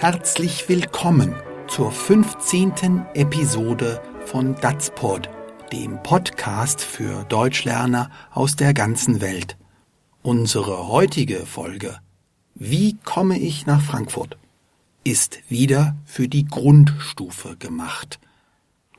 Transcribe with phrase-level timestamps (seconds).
[0.00, 1.34] Herzlich willkommen
[1.68, 3.04] zur 15.
[3.12, 5.28] Episode von Datsport,
[5.74, 9.58] dem Podcast für Deutschlerner aus der ganzen Welt.
[10.22, 11.98] Unsere heutige Folge
[12.54, 14.38] Wie komme ich nach Frankfurt?
[15.04, 18.20] ist wieder für die Grundstufe gemacht.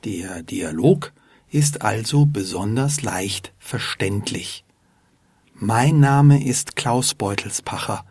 [0.04, 1.12] Der Dialog
[1.50, 4.64] ist also besonders leicht verständlich.
[5.52, 8.04] Mein Name ist Klaus Beutelspacher.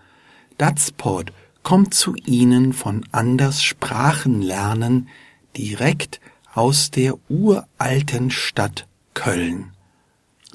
[0.57, 1.31] Datsport
[1.63, 5.09] kommt zu Ihnen von Anders Sprachenlernen
[5.55, 6.19] direkt
[6.53, 9.71] aus der uralten Stadt Köln.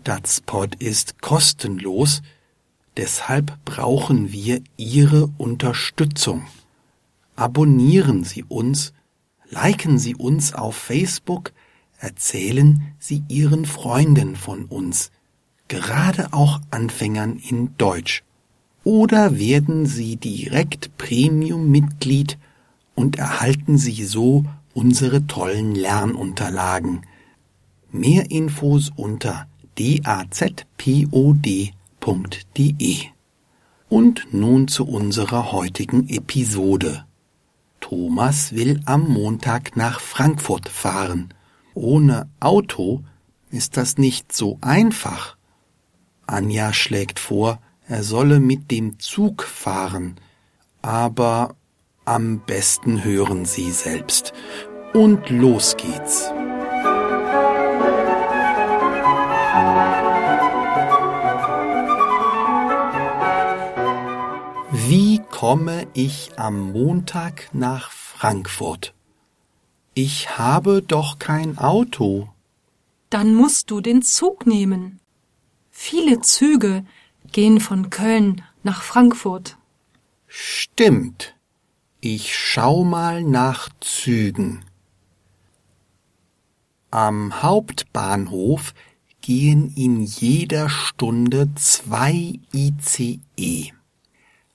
[0.05, 2.23] Datspot ist kostenlos,
[2.97, 6.47] deshalb brauchen wir Ihre Unterstützung.
[7.34, 8.92] Abonnieren Sie uns,
[9.50, 11.52] liken Sie uns auf Facebook,
[11.98, 15.11] erzählen Sie Ihren Freunden von uns,
[15.69, 18.23] gerade auch Anfängern in Deutsch.
[18.86, 22.38] Oder werden Sie direkt Premium-Mitglied
[22.94, 27.00] und erhalten Sie so unsere tollen Lernunterlagen.
[27.91, 30.56] Mehr Infos unter dazpod.de.
[33.88, 37.06] Und nun zu unserer heutigen Episode.
[37.80, 41.34] Thomas will am Montag nach Frankfurt fahren.
[41.74, 43.02] Ohne Auto
[43.50, 45.36] ist das nicht so einfach.
[46.28, 47.58] Anja schlägt vor,
[47.89, 50.17] er solle mit dem Zug fahren,
[50.83, 51.55] aber
[52.05, 54.33] am besten hören Sie selbst.
[54.92, 56.33] Und los geht's.
[64.89, 68.95] Wie komme ich am Montag nach Frankfurt?
[69.95, 72.29] Ich habe doch kein Auto.
[73.11, 75.01] Dann musst du den Zug nehmen.
[75.70, 76.84] Viele Züge
[77.32, 79.56] gehen von Köln nach Frankfurt.
[80.27, 81.34] Stimmt.
[82.00, 84.64] Ich schau mal nach Zügen.
[86.91, 88.74] Am Hauptbahnhof
[89.20, 93.72] gehen in jeder Stunde zwei ICE.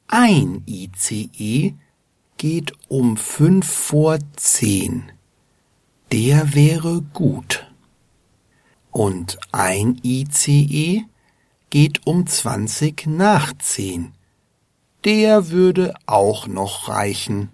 [0.07, 1.73] Ein ICE
[2.37, 5.11] geht um fünf vor zehn.
[6.11, 7.71] Der wäre gut.
[8.91, 11.05] Und ein ICE
[11.71, 14.13] geht um zwanzig nach zehn.
[15.03, 17.49] Der würde auch noch reichen.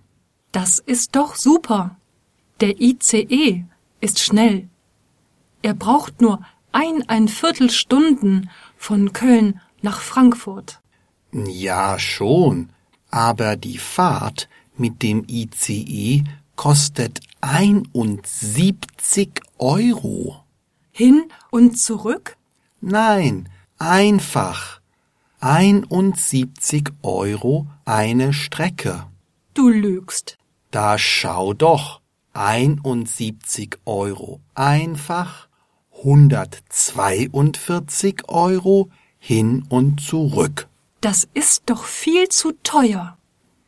[0.52, 1.96] Das ist doch super.
[2.60, 3.64] Der ICE
[4.02, 4.68] ist schnell.
[5.62, 6.42] Er braucht nur
[6.72, 10.82] ein Viertelstunden von Köln nach Frankfurt.
[11.32, 12.74] Ja schon,
[13.10, 16.24] aber die Fahrt mit dem ICE
[16.56, 20.44] kostet einundsiebzig Euro.
[20.92, 22.38] Hin und zurück?
[22.82, 23.50] Nein,
[23.80, 24.82] Einfach.
[25.40, 29.06] 71 Euro eine Strecke.
[29.54, 30.40] Du lügst.
[30.72, 32.02] Da schau doch.
[32.34, 35.48] 71 Euro einfach,
[36.00, 40.68] 142 Euro hin und zurück.
[41.02, 43.18] Das ist doch viel zu teuer.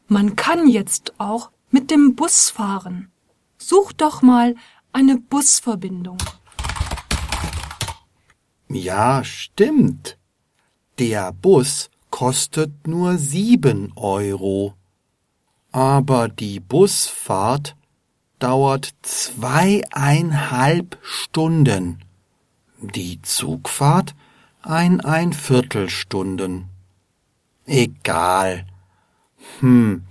[0.08, 3.09] Man kann jetzt auch mit dem Bus fahren.
[3.58, 4.56] Such doch mal
[4.92, 6.19] eine Busverbindung.
[8.72, 10.18] Ja, stimmt.
[11.00, 14.75] Der Bus kostet nur sieben Euro.
[15.72, 17.75] Aber die Busfahrt
[18.38, 22.03] dauert zweieinhalb Stunden.
[22.81, 24.16] Die Zugfahrt
[24.62, 26.69] ein Viertelstunden.
[27.66, 28.66] Egal.
[29.59, 30.03] Hm,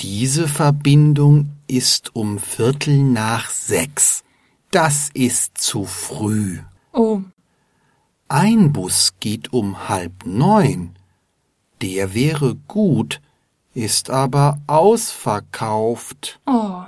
[0.00, 4.24] diese Verbindung ist um Viertel nach sechs.
[4.70, 6.58] Das ist zu früh.
[6.92, 7.22] Oh,
[8.30, 10.94] ein Bus geht um halb neun.
[11.82, 13.20] Der wäre gut,
[13.74, 16.40] ist aber ausverkauft.
[16.46, 16.82] Oh.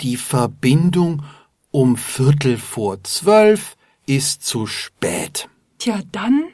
[0.00, 1.22] Die Verbindung
[1.70, 3.76] um Viertel vor zwölf
[4.06, 5.48] ist zu spät.
[5.78, 6.44] Tja, dann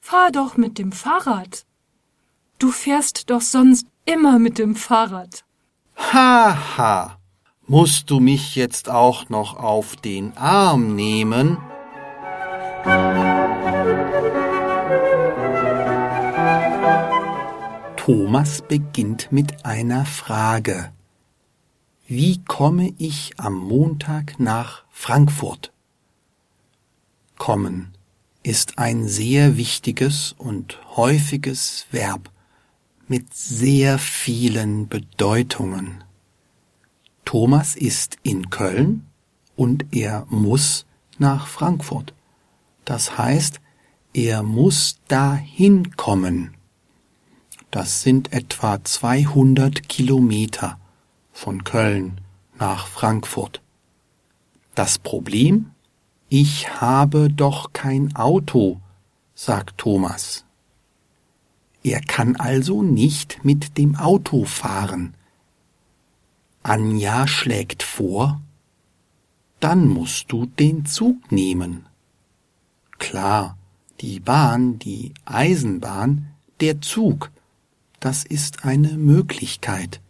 [0.00, 1.64] fahr doch mit dem Fahrrad.
[2.58, 5.44] Du fährst doch sonst immer mit dem Fahrrad.
[5.96, 6.76] Haha.
[6.76, 7.18] Ha.
[7.68, 11.58] Musst du mich jetzt auch noch auf den Arm nehmen?
[17.96, 20.92] Thomas beginnt mit einer Frage.
[22.06, 25.72] Wie komme ich am Montag nach Frankfurt?
[27.36, 27.96] Kommen
[28.44, 32.30] ist ein sehr wichtiges und häufiges Verb
[33.08, 36.04] mit sehr vielen Bedeutungen.
[37.24, 39.06] Thomas ist in Köln
[39.56, 40.86] und er muss
[41.18, 42.14] nach Frankfurt.
[42.86, 43.60] Das heißt,
[44.14, 46.54] er muss dahin kommen.
[47.70, 50.78] Das sind etwa 200 Kilometer
[51.32, 52.20] von Köln
[52.58, 53.60] nach Frankfurt.
[54.74, 55.72] Das Problem?
[56.28, 58.80] Ich habe doch kein Auto,
[59.34, 60.44] sagt Thomas.
[61.82, 65.14] Er kann also nicht mit dem Auto fahren.
[66.62, 68.40] Anja schlägt vor,
[69.60, 71.86] dann musst du den Zug nehmen.
[72.98, 73.56] Klar,
[74.00, 76.28] die Bahn, die Eisenbahn,
[76.60, 77.30] der Zug,
[78.00, 80.00] das ist eine Möglichkeit.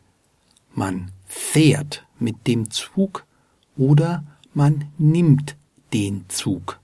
[0.75, 3.25] Man fährt mit dem Zug
[3.77, 4.25] oder
[4.55, 5.57] man nimmt
[5.93, 6.81] den Zug.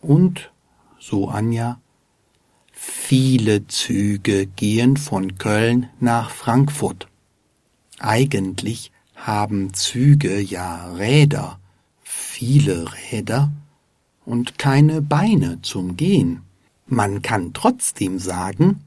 [0.00, 0.52] Und,
[0.98, 1.80] so Anja,
[2.72, 7.08] viele Züge gehen von Köln nach Frankfurt.
[7.98, 11.58] Eigentlich haben Züge ja Räder,
[12.02, 13.50] viele Räder
[14.26, 16.42] und keine Beine zum Gehen.
[16.86, 18.84] Man kann trotzdem sagen,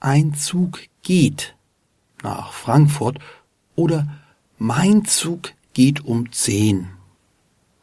[0.00, 1.54] ein Zug geht
[2.22, 3.18] nach Frankfurt
[3.74, 4.06] oder
[4.58, 6.88] mein Zug geht um zehn.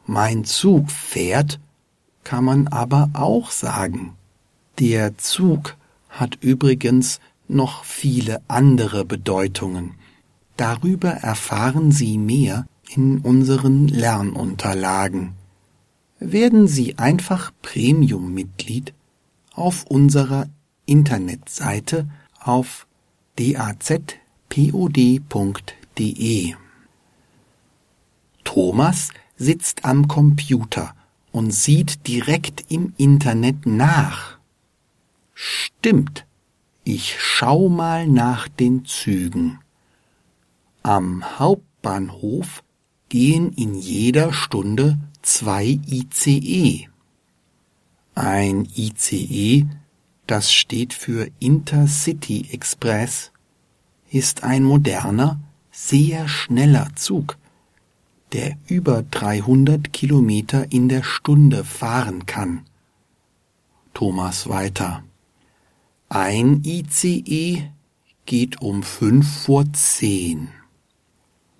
[0.05, 1.59] Mein Zug fährt,
[2.23, 4.15] kann man aber auch sagen.
[4.79, 5.75] Der Zug
[6.09, 9.93] hat übrigens noch viele andere Bedeutungen.
[10.57, 12.65] Darüber erfahren Sie mehr
[12.95, 15.33] in unseren Lernunterlagen.
[16.25, 18.93] Werden Sie einfach Premium-Mitglied
[19.53, 20.47] auf unserer
[20.85, 22.07] Internetseite
[22.39, 22.87] auf
[23.37, 24.13] dazpod.de.
[28.45, 30.95] Thomas sitzt am Computer
[31.33, 34.37] und sieht direkt im Internet nach.
[35.33, 36.25] Stimmt,
[36.85, 39.59] ich schau mal nach den Zügen.
[40.83, 42.63] Am Hauptbahnhof
[43.09, 46.87] gehen in jeder Stunde zwei ICE.
[48.13, 49.65] Ein ICE,
[50.27, 53.31] das steht für Intercity Express,
[54.11, 55.39] ist ein moderner,
[55.71, 57.37] sehr schneller Zug,
[58.31, 62.65] der über 300 Kilometer in der Stunde fahren kann.
[63.95, 65.03] Thomas weiter.
[66.09, 67.63] Ein ICE
[68.25, 70.49] geht um fünf vor zehn.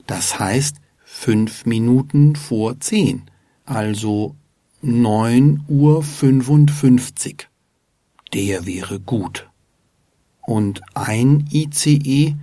[0.06, 3.24] Das heißt fünf Minuten vor zehn,
[3.66, 4.36] also
[4.82, 7.50] neun Uhr fünfundfünfzig.
[8.34, 9.50] Der wäre gut.
[10.42, 12.36] Und ein ICE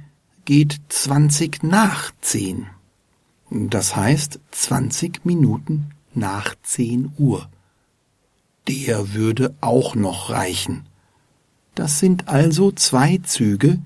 [0.45, 2.67] geht zwanzig nach zehn.
[3.51, 7.49] Das heißt zwanzig Minuten nach zehn Uhr.
[8.69, 10.87] Der würde auch noch reichen.
[11.75, 13.81] Das sind also zwei Züge,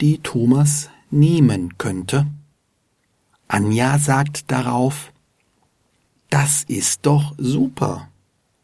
[0.00, 2.26] die Thomas nehmen könnte.
[3.48, 5.11] Anja sagt darauf,
[6.32, 8.08] das ist doch super.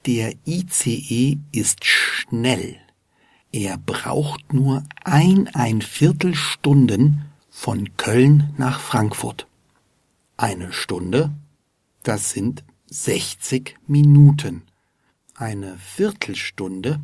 [0.06, 2.78] Der ICE ist schnell.
[3.52, 9.46] Er braucht nur ein ein Viertelstunden von Köln nach Frankfurt.
[10.38, 11.30] Eine Stunde,
[12.04, 14.62] das sind 60 Minuten.
[15.34, 17.00] Eine Viertelstunde,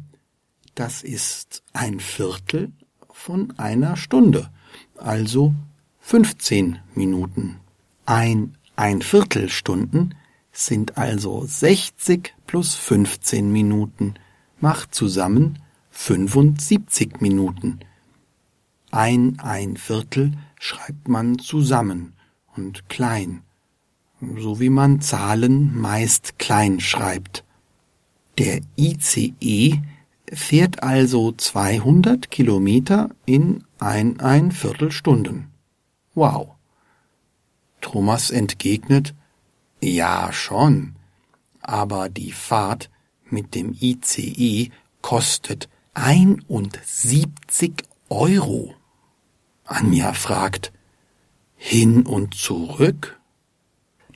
[0.74, 2.72] das ist ein Viertel
[3.12, 4.50] von einer Stunde,
[4.96, 5.54] also
[6.00, 7.60] 15 Minuten.
[8.06, 10.14] Ein ein Viertelstunden
[10.54, 14.14] sind also 60 plus 15 Minuten,
[14.60, 15.58] macht zusammen
[15.90, 17.80] 75 Minuten.
[18.90, 22.14] Ein ein Viertel schreibt man zusammen
[22.56, 23.42] und klein,
[24.38, 27.44] so wie man Zahlen meist klein schreibt.
[28.38, 29.80] Der ICE
[30.32, 35.48] fährt also 200 Kilometer in ein ein Viertelstunden.
[36.14, 36.52] Wow.
[37.80, 39.14] Thomas entgegnet,
[39.84, 40.96] ja schon,
[41.60, 42.90] aber die Fahrt
[43.24, 44.70] mit dem ICE
[45.02, 47.74] kostet 71
[48.08, 48.74] Euro.
[49.64, 50.72] Anja fragt,
[51.56, 53.20] hin und zurück?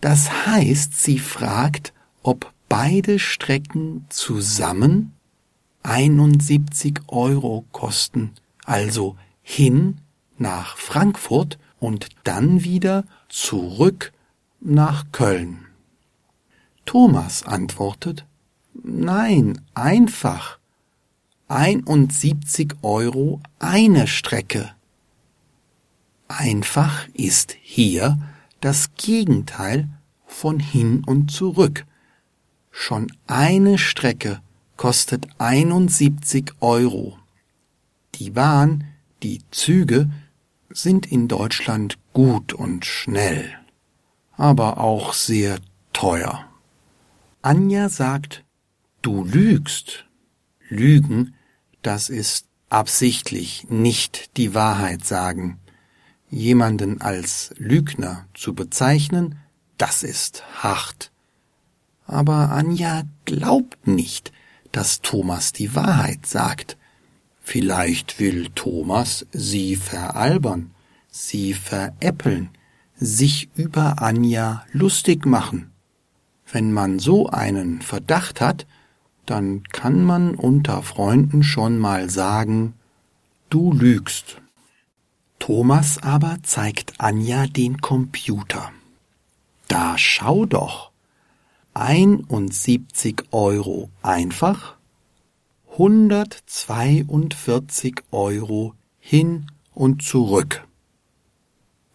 [0.01, 5.15] Das heißt, sie fragt, ob beide Strecken zusammen
[5.83, 8.35] 71 Euro kosten,
[8.65, 10.01] also hin
[10.37, 14.13] nach Frankfurt und dann wieder zurück
[14.61, 15.67] nach Köln.
[16.85, 18.27] Thomas antwortet,
[18.75, 20.59] nein, einfach.
[21.49, 24.71] 71 Euro eine Strecke.
[26.29, 28.19] Einfach ist hier
[28.61, 29.89] das Gegenteil
[30.27, 31.87] von hin und zurück.
[32.71, 34.41] Schon eine Strecke
[34.77, 37.19] kostet 71 Euro.
[38.17, 38.85] Die Bahn,
[39.23, 40.11] die Züge
[40.71, 43.58] sind in Deutschland gut und schnell,
[44.39, 45.59] aber auch sehr
[45.93, 46.45] teuer.
[47.43, 48.45] Anja sagt,
[49.03, 50.07] du lügst.
[50.71, 51.35] Lügen,
[51.83, 55.59] das ist absichtlich nicht die Wahrheit sagen.
[56.31, 59.39] Jemanden als Lügner zu bezeichnen,
[59.77, 61.11] das ist hart.
[62.07, 64.33] Aber Anja glaubt nicht,
[64.73, 66.77] dass Thomas die Wahrheit sagt.
[67.41, 70.73] Vielleicht will Thomas sie veralbern,
[71.09, 72.51] sie veräppeln,
[72.99, 75.71] sich über Anja lustig machen.
[76.51, 78.67] Wenn man so einen Verdacht hat,
[79.27, 82.73] dann kann man unter Freunden schon mal sagen,
[83.51, 84.41] du lügst.
[85.39, 88.73] Thomas aber zeigt Anja den Computer.
[89.69, 90.91] Da schau doch.
[91.75, 94.77] 71 Euro einfach,
[95.73, 100.67] 142 Euro hin und zurück.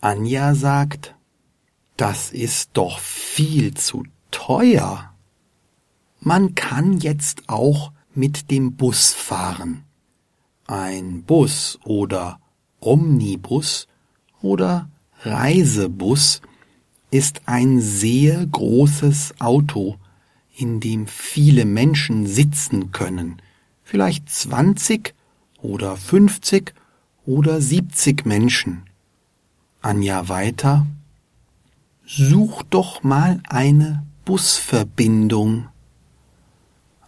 [0.04, 1.16] Anja sagt,
[1.96, 5.14] das ist doch viel zu teuer.
[6.20, 9.86] Man kann jetzt auch mit dem Bus fahren.
[10.68, 12.42] Ein Bus oder
[12.82, 13.88] Omnibus
[14.42, 14.90] oder
[15.22, 16.42] Reisebus
[17.10, 19.96] ist ein sehr großes Auto,
[20.54, 23.42] in dem viele Menschen sitzen können,
[23.84, 25.16] vielleicht 20
[25.62, 26.74] oder 50
[27.26, 28.84] oder 70 Menschen.
[29.84, 30.88] Anja weiter.
[32.06, 35.68] Such doch mal eine Busverbindung.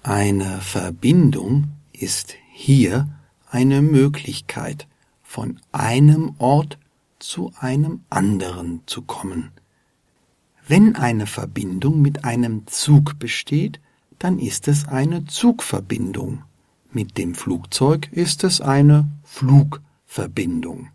[0.03, 3.07] Eine Verbindung ist hier
[3.49, 4.87] eine Möglichkeit,
[5.23, 6.77] von einem Ort
[7.19, 9.51] zu einem anderen zu kommen.
[10.67, 13.79] Wenn eine Verbindung mit einem Zug besteht,
[14.19, 16.43] dann ist es eine Zugverbindung.
[16.91, 20.89] Mit dem Flugzeug ist es eine Flugverbindung.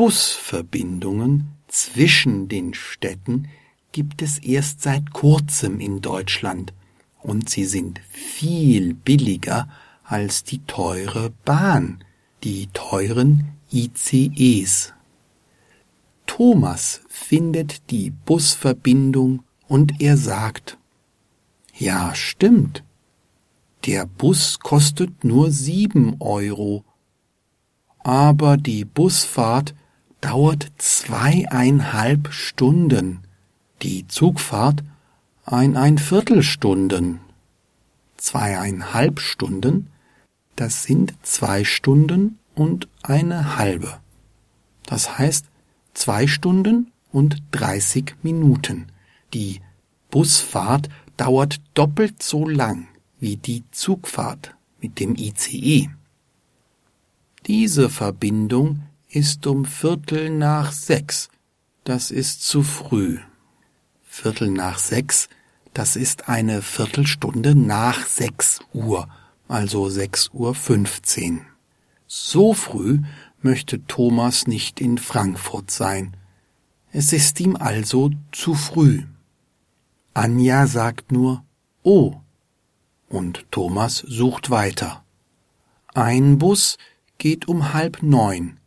[0.00, 3.48] Busverbindungen zwischen den Städten
[3.92, 6.72] gibt es erst seit kurzem in Deutschland
[7.20, 9.68] und sie sind viel billiger
[10.02, 12.02] als die teure Bahn,
[12.44, 14.94] die teuren ICEs.
[16.24, 20.78] Thomas findet die Busverbindung und er sagt,
[21.76, 22.84] ja, stimmt.
[23.84, 26.86] Der Bus kostet nur sieben Euro.
[27.98, 29.74] Aber die Busfahrt
[30.20, 33.20] dauert zweieinhalb Stunden,
[33.82, 34.84] die Zugfahrt
[35.44, 37.20] ein Viertelstunden.
[38.16, 39.88] Zweieinhalb Stunden,
[40.56, 43.98] das sind zwei Stunden und eine halbe.
[44.84, 45.46] Das heißt
[45.94, 48.86] zwei Stunden und dreißig Minuten.
[49.32, 49.60] Die
[50.10, 55.88] Busfahrt dauert doppelt so lang wie die Zugfahrt mit dem ICE.
[57.46, 61.28] Diese Verbindung ist um Viertel nach sechs.
[61.84, 63.18] Das ist zu früh.
[64.02, 65.28] Viertel nach sechs
[65.74, 69.08] das ist eine Viertelstunde nach sechs Uhr,
[69.48, 71.46] also sechs Uhr fünfzehn.
[72.06, 73.00] So früh
[73.40, 76.16] möchte Thomas nicht in Frankfurt sein.
[76.92, 79.04] Es ist ihm also zu früh.
[80.12, 81.44] Anja sagt nur
[81.82, 82.20] Oh,
[83.08, 85.04] und Thomas sucht weiter.
[85.94, 86.78] Ein Bus
[87.18, 88.59] geht um halb neun.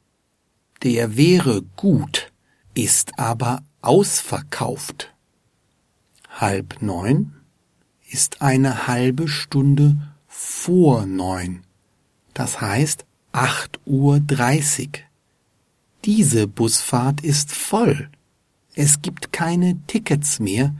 [0.83, 2.31] Der wäre gut,
[2.73, 5.13] ist aber ausverkauft
[6.39, 7.33] halb neun
[8.09, 9.97] ist eine halbe Stunde
[10.27, 11.63] vor neun.
[12.33, 15.05] Das heißt acht Uhr dreißig.
[16.05, 18.09] Diese Busfahrt ist voll.
[18.75, 20.75] Es gibt keine Tickets mehr.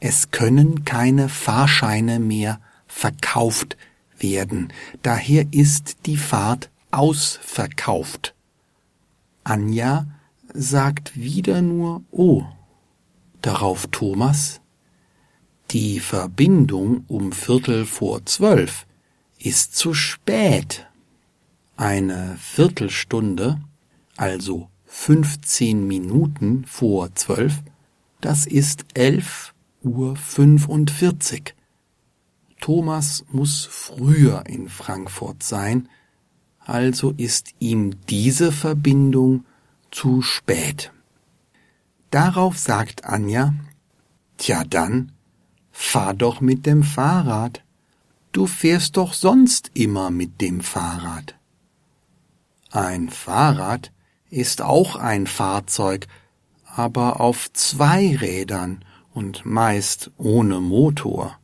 [0.00, 3.76] Es können keine Fahrscheine mehr verkauft
[4.18, 4.72] werden.
[5.02, 8.34] Daher ist die Fahrt ausverkauft.
[9.48, 10.06] Anja
[10.52, 12.44] sagt wieder nur Oh.
[13.40, 14.60] Darauf Thomas
[15.70, 18.86] die Verbindung um Viertel vor zwölf
[19.38, 20.86] ist zu spät.
[21.76, 23.60] Eine Viertelstunde,
[24.16, 27.62] also 15 Minuten vor zwölf,
[28.20, 31.54] das ist elf Uhr fünfundvierzig.
[32.60, 35.88] Thomas muss früher in Frankfurt sein,
[36.68, 39.44] also ist ihm diese Verbindung
[39.90, 40.92] zu spät.
[42.10, 43.54] Darauf sagt Anja,
[44.36, 45.12] Tja dann,
[45.72, 47.62] Fahr doch mit dem Fahrrad.
[48.32, 51.36] Du fährst doch sonst immer mit dem Fahrrad.
[52.70, 53.92] Ein Fahrrad
[54.28, 56.06] ist auch ein Fahrzeug,
[56.66, 58.84] aber auf zwei Rädern
[59.14, 61.38] und meist ohne Motor.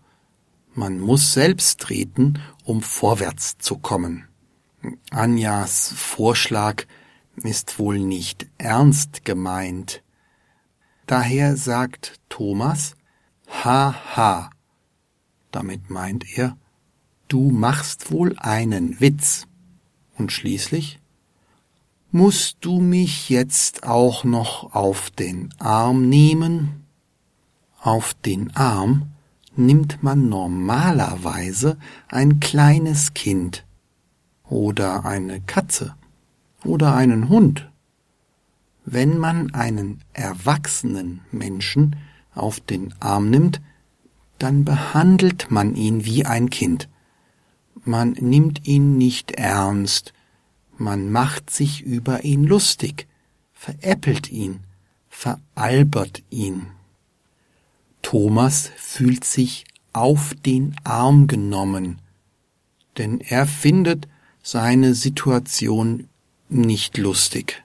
[0.75, 4.28] Man muss selbst treten, um vorwärts zu kommen.
[5.11, 6.85] Anjas Vorschlag
[7.37, 10.03] ist wohl nicht ernst gemeint.
[11.07, 12.97] Daher sagt Thomas,
[13.49, 14.50] Haha.
[15.50, 16.57] Damit meint er,
[17.29, 19.47] du machst wohl einen Witz.
[20.17, 21.00] Und schließlich
[22.11, 26.85] Musst du mich jetzt auch noch auf den Arm nehmen?
[27.81, 29.11] Auf den Arm
[29.57, 31.76] nimmt man normalerweise
[32.07, 33.64] ein kleines Kind
[34.49, 35.95] oder eine Katze
[36.65, 37.71] oder einen Hund.
[38.85, 41.97] Wenn man einen erwachsenen Menschen
[42.35, 43.61] auf den Arm nimmt,
[44.39, 46.89] dann behandelt man ihn wie ein Kind.
[47.85, 50.13] Man nimmt ihn nicht ernst,
[50.77, 53.07] man macht sich über ihn lustig,
[53.53, 54.61] veräppelt ihn,
[55.09, 56.67] veralbert ihn.
[58.03, 62.01] Thomas fühlt sich auf den Arm genommen,
[62.99, 64.09] denn er findet
[64.45, 66.07] seine Situation
[66.51, 67.65] nicht lustig.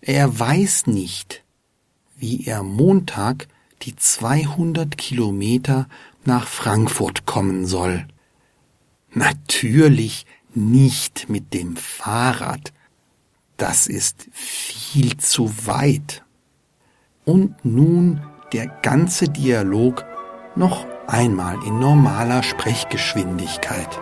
[0.00, 1.42] Er weiß nicht,
[2.16, 3.48] wie er Montag
[3.82, 5.88] die 200 Kilometer
[6.24, 8.06] nach Frankfurt kommen soll.
[9.12, 10.24] Natürlich
[10.54, 12.72] nicht mit dem Fahrrad.
[13.56, 16.22] Das ist viel zu weit.
[17.24, 20.04] Und nun der ganze Dialog
[20.54, 23.98] noch einmal in normaler Sprechgeschwindigkeit.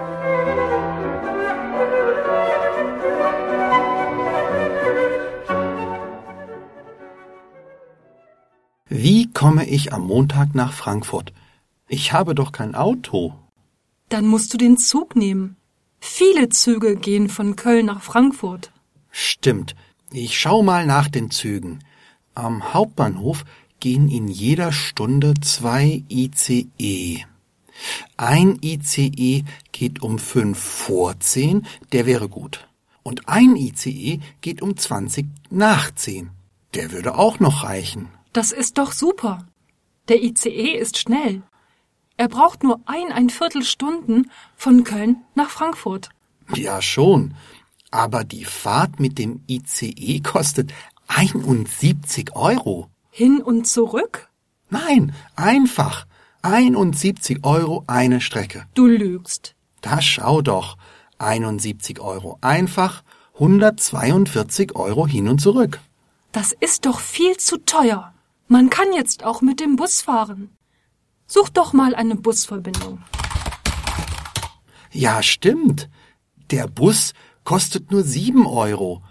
[8.88, 11.32] Wie komme ich am Montag nach Frankfurt?
[11.88, 13.34] Ich habe doch kein Auto.
[14.08, 15.56] Dann musst du den Zug nehmen.
[15.98, 18.70] Viele Züge gehen von Köln nach Frankfurt.
[19.10, 19.74] Stimmt.
[20.12, 21.80] Ich schau mal nach den Zügen.
[22.34, 23.44] Am Hauptbahnhof
[23.80, 27.24] gehen in jeder Stunde zwei ICE.
[28.16, 32.68] Ein ICE geht um fünf vor zehn, der wäre gut.
[33.02, 36.30] Und ein ICE geht um zwanzig nach zehn.
[36.74, 38.08] Der würde auch noch reichen.
[38.36, 39.46] Das ist doch super.
[40.08, 41.42] Der ICE ist schnell.
[42.18, 46.10] Er braucht nur eineinviertel Stunden von Köln nach Frankfurt.
[46.54, 47.34] Ja, schon.
[47.90, 50.74] Aber die Fahrt mit dem ICE kostet
[51.08, 52.90] 71 Euro.
[53.10, 54.28] Hin und zurück?
[54.68, 56.06] Nein, einfach.
[56.42, 58.66] 71 Euro eine Strecke.
[58.74, 59.54] Du lügst.
[59.80, 60.76] Da schau doch.
[61.16, 63.02] 71 Euro einfach,
[63.36, 65.80] 142 Euro hin und zurück.
[66.32, 68.12] Das ist doch viel zu teuer.
[68.48, 70.56] Man kann jetzt auch mit dem Bus fahren.
[71.26, 73.02] Such doch mal eine Busverbindung.
[74.92, 75.88] Ja, stimmt.
[76.50, 79.02] Der Bus kostet nur sieben Euro.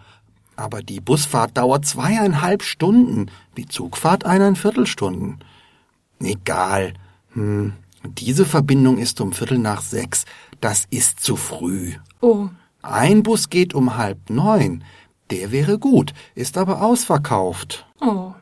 [0.56, 5.40] Aber die Busfahrt dauert zweieinhalb Stunden, die Zugfahrt eineinviertel Stunden.
[6.22, 6.94] Egal.
[7.34, 10.24] Hm, diese Verbindung ist um Viertel nach sechs.
[10.62, 11.96] Das ist zu früh.
[12.22, 12.48] Oh.
[12.82, 14.86] Ein Bus geht um halb neun.
[15.30, 17.86] Der wäre gut, ist aber ausverkauft.
[18.00, 18.34] Oh.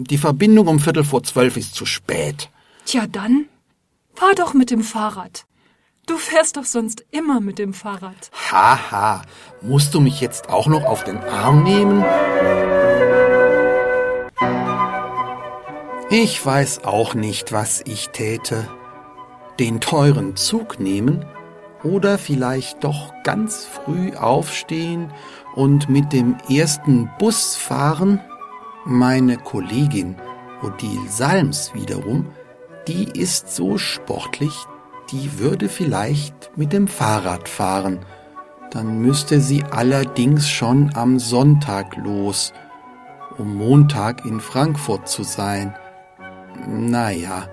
[0.00, 2.50] Die Verbindung um Viertel vor zwölf ist zu spät.
[2.84, 3.46] Tja, dann
[4.14, 5.44] fahr doch mit dem Fahrrad.
[6.06, 8.30] Du fährst doch sonst immer mit dem Fahrrad.
[8.50, 9.22] Haha,
[9.60, 12.04] musst du mich jetzt auch noch auf den Arm nehmen?
[16.10, 18.68] Ich weiß auch nicht, was ich täte.
[19.58, 21.26] Den teuren Zug nehmen
[21.82, 25.12] oder vielleicht doch ganz früh aufstehen
[25.56, 28.20] und mit dem ersten Bus fahren?
[28.90, 30.16] Meine Kollegin
[30.62, 32.26] Odile Salms wiederum
[32.88, 34.54] die ist so sportlich,
[35.10, 38.00] die würde vielleicht mit dem Fahrrad fahren.
[38.70, 42.54] Dann müsste sie allerdings schon am Sonntag los,
[43.36, 45.74] um Montag in Frankfurt zu sein.
[46.66, 47.48] Naja,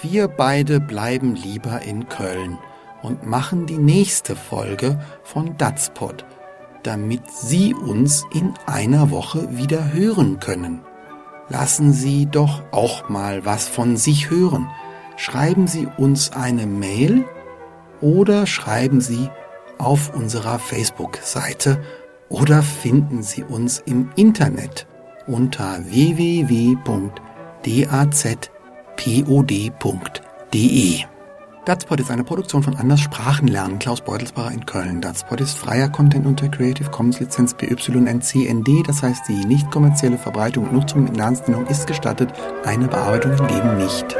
[0.00, 2.58] wir beide bleiben lieber in Köln
[3.02, 6.24] und machen die nächste Folge von Datspot,
[6.82, 10.80] damit Sie uns in einer Woche wieder hören können
[11.50, 14.70] lassen Sie doch auch mal was von sich hören.
[15.16, 17.24] Schreiben Sie uns eine Mail
[18.00, 19.28] oder schreiben Sie
[19.76, 21.82] auf unserer Facebook-Seite
[22.30, 24.86] oder finden Sie uns im Internet
[25.26, 27.10] unter www.dazpod.de.
[31.70, 35.00] Datspot ist eine Produktion von Anders Sprachenlernen, Klaus Beutelsbacher in Köln.
[35.00, 40.64] Datspot ist freier Content unter Creative Commons Lizenz BYNCND, das heißt die nicht kommerzielle Verbreitung
[40.64, 42.32] und Nutzung mit Namensnennung ist gestattet,
[42.64, 44.16] eine Bearbeitung hingegen nicht.